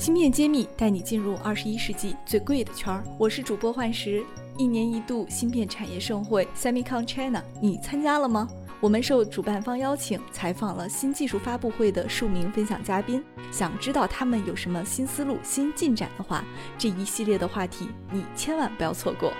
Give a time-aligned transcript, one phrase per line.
[0.00, 3.04] 芯片揭秘带你进入二十一世纪最贵的圈儿。
[3.18, 4.24] 我是主播幻石。
[4.56, 8.48] 一年一度芯片产业盛会 Semicon China，你参加了吗？
[8.80, 13.22] 我们受主办方邀请，采访了新技术发布会的数名分享嘉宾。
[13.52, 16.42] 想知道他们有什么新思路、新进展的话，
[16.78, 19.30] 这一系列的话题你千万不要错过。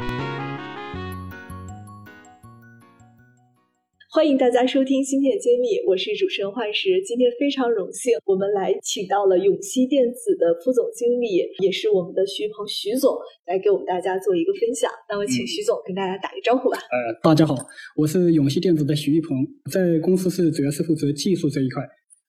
[4.13, 7.01] 欢迎大家收听《芯片揭秘》，我是主持人幻石。
[7.07, 13.15] 今天非常荣幸，我们来请到了永熙电子的副总经理，也是我们的徐鹏徐总，
[13.46, 14.91] 来给我们大家做一个分享。
[15.09, 16.77] 那么，请徐总跟大家打个招呼吧。
[16.91, 17.54] 呃，大家好，
[17.95, 21.81] 我是永熙电子的徐玉鹏，在公司是主要是负责技术这一块。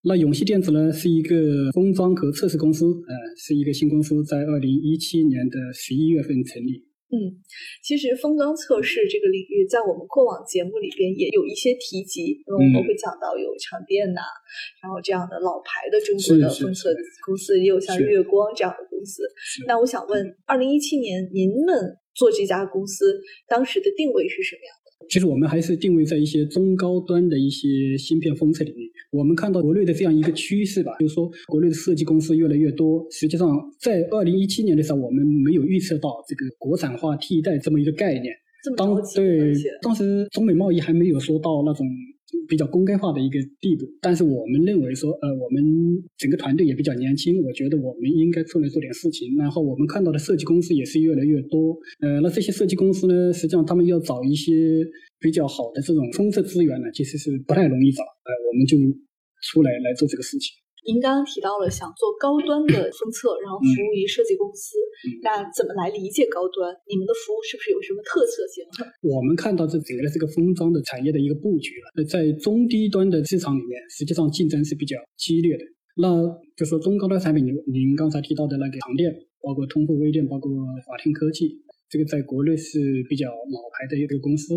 [0.05, 6.85] 那永熙电子呢，是一个封装和测试公司，呃，是一个新公司，在二零一七年的十一月份成立。
[7.11, 7.35] 嗯，
[7.83, 14.21] 其实封装测试这个领域，在我们过往节目里边也有一些提及，因为我们会讲到有长电呐，
[14.81, 19.23] 然后这样的老牌的中国的封测公司，也有像月光这样的公司。
[19.67, 21.75] 那我想问，二零一七年您们
[22.15, 24.80] 做这家公司，当时的定位是什么样？
[25.09, 28.91] 其实我们还是定位在一些中高端的一些芯片封测领域。
[29.11, 33.05] 我们看到国内的这样一个趋势吧，就是说国内的设计公司越来越多。
[33.11, 33.49] 实际上，
[33.79, 38.33] 在二零一七年的时候，我们没有预测到这个国产化替代这么一个概念。
[38.77, 41.85] 当对当时中美贸易还没有说到那种。
[42.47, 45.63] 比较公开化的一个地步，但是我们认为说，呃，我们
[46.17, 49.35] 整个团队也比较年轻，我觉得我们应该出来做点事情。
[49.37, 54.53] 然后我们看到的设计公司也是越来越多，呃，那这些设计公司呢，实际上他们要找一些
[55.19, 58.77] 比较好的这种风测资源呢，其实是不太容易找，呃，我们就
[59.41, 60.60] 出来来做这个事情。
[60.83, 64.77] 您刚刚提到了想做高端的封测，然后服务于设计公司，
[65.21, 66.73] 那怎么来理解高端？
[66.89, 68.65] 你们的服务是不是有什么特色性？
[69.05, 75.63] 我们看到这整个的这个封装的产业的一个布局了，在中低端的市场里面，实际上竞争是比较激烈的。
[75.97, 76.25] 那
[76.57, 80.49] 就说中高端产品，您您刚才提到的那个长电，包括通富微电，包括
[80.87, 84.55] 华天科技，这个在国内是比较老牌的一个公司。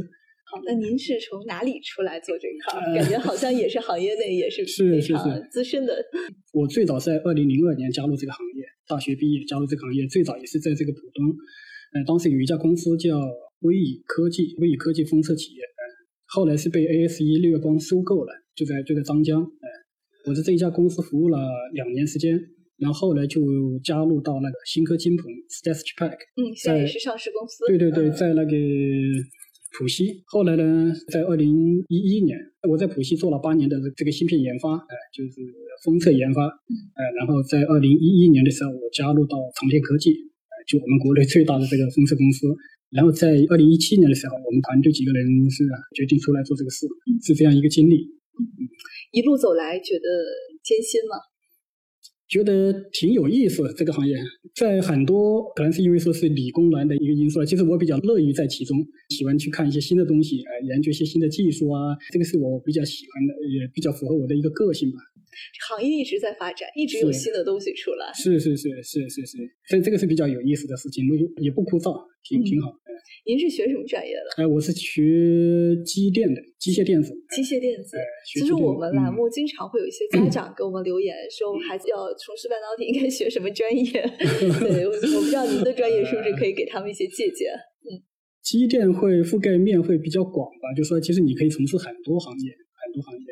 [0.55, 2.95] 好，那您是从哪里出来做这一行？
[2.95, 5.93] 感觉好像也是行业内也是 是是是资深的。
[6.55, 11.27] 我最早在二零零二年加入这个行业，大学毕业加入这个行业，最早也是在这个浦东。
[11.95, 13.19] 呃，当时有一家公司叫
[13.63, 15.61] 微以科技，微以科技封测企业。
[15.63, 15.83] 呃，
[16.27, 19.43] 后来是被 ASE 绿光收购了，就在就在张江。
[19.43, 21.39] 呃，我在这一家公司服务了
[21.73, 22.39] 两年时间，
[22.79, 23.41] 然后后来就
[23.83, 26.19] 加入到那个新科金鹏 s t a t c h Pack。
[26.37, 27.67] 嗯，现在也是上市公司。
[27.67, 28.55] 对对对，在那个。
[29.77, 31.51] 浦西，后来呢，在二零
[31.89, 32.39] 一一年，
[32.71, 35.43] 我在浦西做了八年的这个芯片研发，哎，就是
[35.83, 42.47] 封测研发，哎，然后在二零一一年的时候，我加入到长电科技，哎，就我们国内最大的这个封测公司。
[42.95, 46.87] 然后在二零一七年的时候，我们团队几个人是决定出来做这个事，
[47.27, 48.07] 是这样一个经历。
[49.11, 50.07] 一路走来，觉得
[50.63, 51.19] 艰辛吗？
[52.29, 54.17] 觉得挺有意思，这个行业
[54.55, 58.79] 在很多可能是因为说是理工男的一个因素，其实我比较乐于在其中，
[59.11, 64.99] 喜欢去看一些新的东西，呃，研究一些新的技术啊，这个是我比较喜欢的，也比较符合我的一个个性吧。
[65.69, 68.13] 行业一直在发展，一直有新的东西出来。
[68.13, 71.05] 是是是是是是，所以这个是比较有意思的事情，
[71.41, 72.73] 也不枯燥，挺挺好。
[73.27, 74.43] 您是学什么专业的？
[74.43, 75.03] 哎，我是学
[75.85, 77.13] 机电的，机械电子。
[77.35, 77.97] 机械电子。
[78.27, 83.91] 其实我们栏目经常会有一些家长给我们留言，说我们孩子要从事半导体，应该学什么专业？
[84.61, 87.51] 对，我我不知道您的专业是不是可以给他们一些借鉴。
[87.85, 88.01] 嗯，
[88.43, 93.27] 机电会覆盖面会比较广吧，就说其实你可以从事很多行业，很多行业。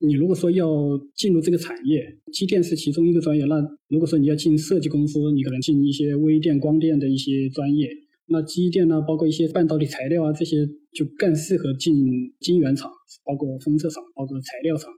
[0.00, 0.66] 你如果说要
[1.16, 7.88] 进入这个产业，机电是其中一个专业，那如果说你要进设计公司，你可能进一些微电、光电的一些专业。
[8.26, 11.96] 那机电呢，包括一些半导体材料啊，这些就更适合进
[12.38, 12.90] 晶圆厂，
[13.24, 14.88] 包括封测厂，包括材料厂，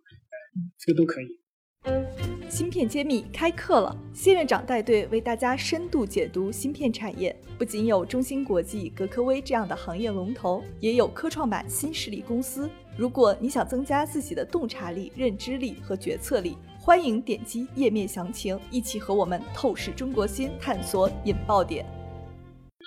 [0.78, 2.19] 这个都可以。
[2.50, 7.34] 芯片揭秘开课了，谢院长带队为大家深度解读芯片产业。
[7.56, 12.68] 不仅有中芯国际、格科微这样的行业龙头，也有科创板新势力公司。
[12.96, 21.86] 如果你想增加自己的洞察力、认知力和决策力，欢迎点击页面详情，一起和我们透视中国芯，探索引爆点。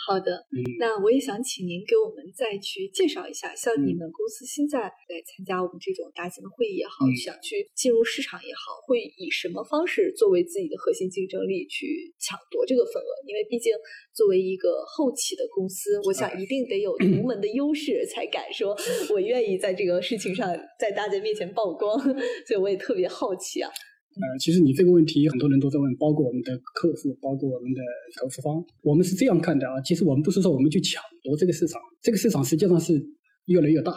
[0.05, 0.45] 好的，
[0.79, 13.11] 那我也想请您给我们再去介绍一下，像你们公司现在来参加我们这种大型的会议也好，想去进入市场也好，会以什么方式作为自己的核心竞争力去抢夺这个份额？
[13.25, 13.71] 因为毕竟
[14.13, 18.75] 作为一个后起的公司，我想一定得有独门的优势，才敢说
[19.11, 21.97] 我愿意在这个事情上在大家面前曝光。
[22.45, 23.71] 所以我也特别好奇啊。
[24.15, 27.81] 呃，其实你这个问题很多人都在问，包括我们的客户，包括我们的
[28.21, 29.81] 投资方，我们是这样看的啊。
[29.81, 33.03] 其实我们不是说我们去抢夺这个市场，这个市场实际上是
[33.45, 33.93] 越来越大，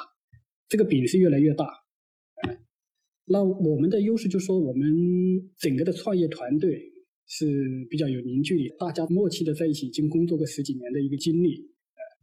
[0.69, 1.67] 这个饼是越来越大。
[3.27, 4.89] 那我们的优势就是说，我们
[5.59, 6.81] 整个的创业团队
[7.27, 11.69] 是比较有凝聚力，大家默契的在一起，已经工作过十几年的一个经历。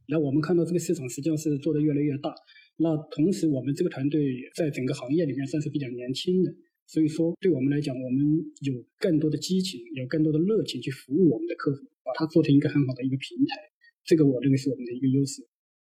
[0.07, 2.33] 那我们看到这个市场实际上是做得越来越大。
[2.77, 4.21] 那同时，我们这个团队
[4.55, 6.51] 在整个行业里面算是比较年轻的，
[6.88, 8.19] 所以说对我们来讲，我们
[8.62, 13.57] 有更多的激情，有更多的热情去服务我们的客户，把它做成一个很好的一个平台。
[14.03, 15.41] 这个我认为是我们的一个优势。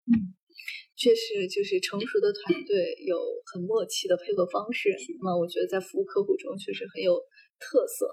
[0.07, 0.35] 嗯。
[0.95, 3.17] 确实，就是成熟的团队有
[3.51, 4.95] 很默契的配合方式，
[5.25, 7.19] 那我觉得在服务客户中确实很有
[7.59, 8.07] 特色。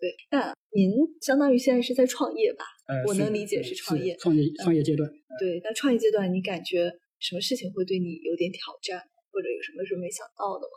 [0.00, 2.64] 对，那您相当于现在是在创业吧？
[3.06, 5.10] 我能理解是创业，创业创业阶段。
[5.38, 10.76] 对，那创业阶段你感觉什么事情会对你有点挑战，或者有什么是没想到的吗？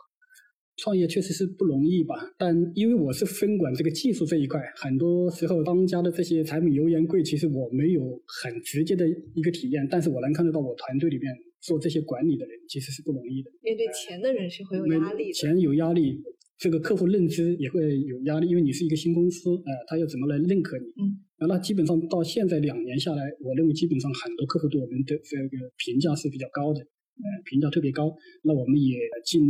[0.76, 13.50] 创业确实是不容易吧，但因为我是分管这个技术这一块，很多时候当家的这些柴米油盐贵，其实我没有很直接的一个体验，但是我能看得到我团队里面做这些管理的人其实是不容易的。
[13.62, 16.20] 面对钱的人是会有压力，钱有压力，
[16.58, 20.84] 这个客户认知也会有压力，因为你是一个新公司，呃，他要怎么来认可你？
[21.00, 28.14] 嗯，那基本上到现在两年下来，我认为基本上很多客户对我们的这个评价是比较高的，呃，评价特别高。
[28.42, 28.94] 那我们也
[29.24, 29.42] 进。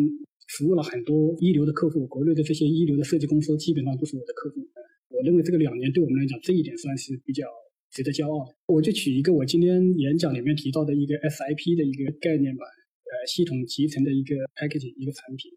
[0.48, 4.60] 服务了很多一流的客户，国内的这些一流的设计公司基本上都是我的客户。
[5.08, 7.46] 我认为这个两年对我们来讲，这一点算是比较
[7.90, 8.54] 值得骄傲的。
[8.66, 15.50] 我就取一个我今天演讲里面提到的一个 SIP 的一个概念吧，呃，系统集成的一个 package 一个产品。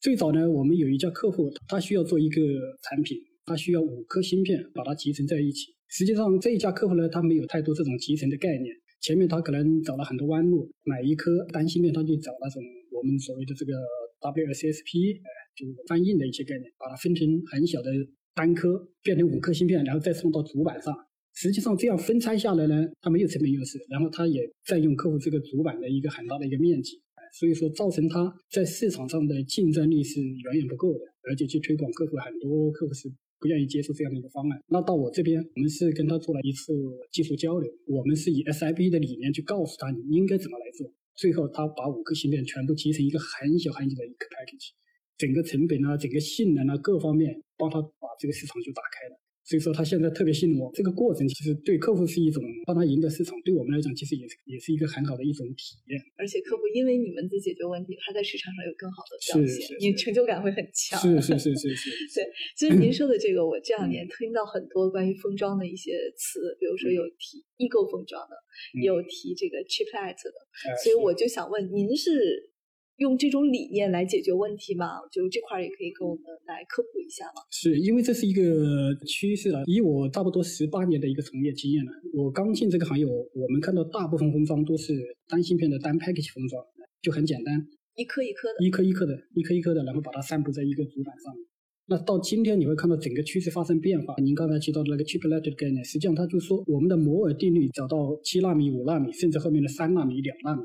[0.00, 2.40] 最早呢，我们有一家客户，他需要做一个
[2.82, 5.74] 产品，他需要五颗芯片把它集成在一起。
[5.88, 12.62] 实际上这一家客户呢，他没有太多这种集成的概念，前面他可能走了很多弯路，买一颗单芯片他就找那种
[12.92, 13.72] 我们所谓的这个。
[14.20, 17.90] WSSP，哎，就是翻印的一些概念，把它分成很小的
[18.34, 20.94] 单颗，变成五颗芯片，然后再送到主板上。
[21.32, 27.00] 实际上这样分拆下来呢，它没有成本优势，然后它也占用客户这个主板的一个很大的一个面积，
[27.38, 33.08] 所以说造成它在市场上的竞争力是远远不够的，而且去推广客户，很多客户是
[33.38, 34.60] 不愿意接受这样的一个方案。
[34.68, 36.74] 那到我这边，我们是跟他做了一次
[37.12, 40.92] 技术交流，我们是以 SIP 的理念去告诉他你应该怎么来做。
[41.14, 44.70] 最后，他把五个芯片全部集成一个很小很小的一个 package，
[45.18, 49.20] 整个成本啊，整个性能啊，各方面帮他把这个市场就打开了。
[49.50, 50.70] 所以说，他现在特别信任我。
[50.72, 56.00] 这个过程其实对客户是一种帮他赢得市场，对我们来讲其实也是也是一个很好的一种体验。
[56.16, 61.00] 而且客户因为你们的解决问题，他在市场上有更好的表现，你成就感会很强。
[61.00, 61.90] 是是是是是。
[62.14, 68.36] 对，其实您 说的这个，我这两年听到很多关于封装的一些词，比如说有提异构封装的，
[68.80, 72.49] 有提这个 chiplet 的，所以我就想问，您是？
[73.00, 75.00] 用这种理念来解决问题嘛？
[75.10, 77.40] 就这块也可以给我们来科普一下嘛。
[77.50, 79.64] 是因为这是一个趋势了。
[79.66, 84.92] 以我差不多十八年的一个从业经验呢，我刚进这个行业，我们看到大部分封装都是
[85.26, 86.62] 单芯片的单 package 封装，
[87.00, 87.66] 就很简单，
[87.96, 91.32] 一颗一颗的，一颗一颗的，一颗一颗的，然后把它散布在一个主板上。
[91.86, 94.14] 那到今天你会看到整个趋势发生变化。
[94.22, 100.62] 您刚才提到的那个 chiplet 的概念，实际上它就说我们的摩尔定律找到七纳米、五纳米，甚至后面的三纳米、两纳米。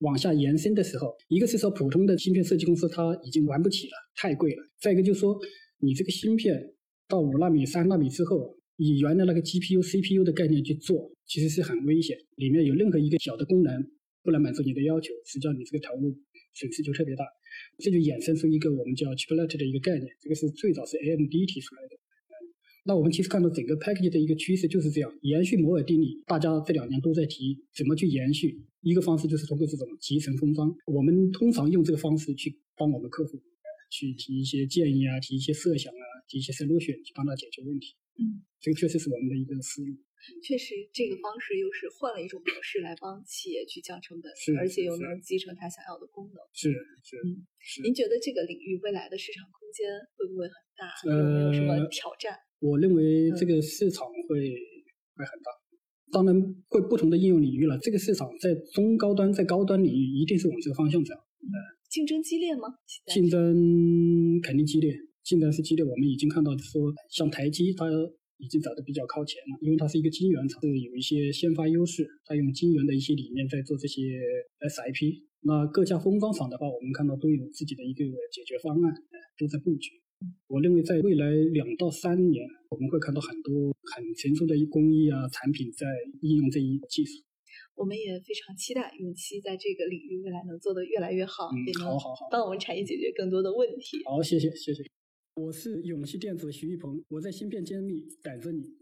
[0.00, 5.38] 往下延伸的时候，一个是说普通的芯片设计公司它已经玩不起了，太贵了；再一个就是说，
[5.78, 6.74] 你这个芯片
[7.08, 12.16] 到五纳米、三纳米之后，以原来那个 GPU、CPU 的概念去做，其实是很危险。
[12.36, 13.90] 里面有任何一个小的功能
[14.22, 16.14] 不能满足你的要求，实际上你这个投入
[16.52, 17.24] 损失就特别大。
[17.78, 21.96] 这就衍生出一个我们叫 chiplet 的一个概念，这个是最早是 AMD 提出来的。
[22.88, 28.62] 那我们其实看到整个 package 的一个趋势就是这样，延续摩尔定律，大家这两年都在提怎么去延续。
[28.80, 33.42] 一个方式就是通过这种集成封装，我们通常用这个方式去帮我们客户
[33.90, 37.96] 去提一些建议啊，提一些设想啊，提一些 solution 去帮他解决问题。
[38.20, 39.92] 嗯，这个确实是我们的一个思路。
[40.42, 46.36] 确实，这个方式又是换了一种模式来帮企业去降成本，是，而且又能集成他想要的功能。
[46.52, 47.16] 是是。
[47.22, 47.46] 嗯，
[47.84, 50.90] 您觉得这个领域未来的市场空间会不会很大？
[51.04, 52.34] 有没有什么挑战？
[52.60, 54.38] 我认为这个市场会
[55.14, 55.50] 会很大，
[56.10, 56.34] 当然
[56.68, 57.78] 会不同的应用领域了。
[57.78, 61.14] 这个市场在中高端、在高端领域一定是往这个方向走。
[61.14, 61.52] 嗯，
[61.88, 62.68] 竞争激烈吗？
[63.12, 64.92] 竞争肯定激烈，
[65.22, 65.84] 竞争是激烈。
[65.84, 67.86] 我们已经看到说，像台积，它
[68.38, 74.02] 已经走的比较靠前了，因为它是一个晶圆厂，是有一些先发优势，它用晶圆的一些理念在做这些
[74.60, 75.22] SIP。
[75.42, 78.94] 那各家封装厂的话，我们看到都有自己的一个解决方案，
[79.38, 79.92] 都在布局。
[80.48, 85.86] 我认为在未来两到三年，我们会看到很多很成熟的工艺啊产品在
[86.22, 87.22] 应用这一技术。
[87.74, 91.96] 我们也非常期待永期在这个领域未来能做得越来越好，也能
[92.30, 93.98] 帮我们产业解决更多的问题。
[94.04, 94.95] 好，谢谢谢谢。
[95.38, 98.72] 我是永熙电子徐玉鹏，我在芯片揭秘等着你。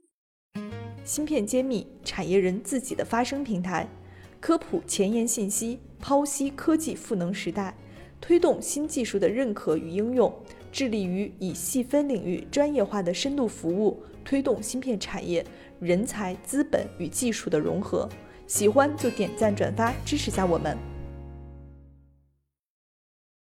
[1.05, 3.89] 芯片揭秘，产业人自己的发声平台，
[4.39, 7.77] 科普前沿信息，剖析科技赋能时代，
[8.21, 10.33] 推动新技术的认可与应用。
[10.71, 15.45] 致力于以细分领域专业化的深度服务，推动芯片产业
[15.81, 18.09] 人才、资本与技术的融合。
[18.47, 20.79] 喜欢就点赞转发支持下我们。